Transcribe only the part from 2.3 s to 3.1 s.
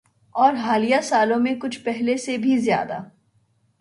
بھی زیادہ۔